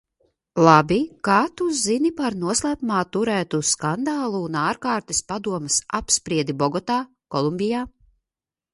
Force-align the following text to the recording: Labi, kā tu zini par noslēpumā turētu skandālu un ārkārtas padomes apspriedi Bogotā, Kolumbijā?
Labi, 0.67 0.95
kā 1.27 1.35
tu 1.61 1.67
zini 1.81 2.11
par 2.21 2.37
noslēpumā 2.45 3.03
turētu 3.17 3.61
skandālu 3.75 4.43
un 4.49 4.59
ārkārtas 4.65 5.23
padomes 5.31 5.81
apspriedi 6.03 6.61
Bogotā, 6.65 7.01
Kolumbijā? 7.37 7.89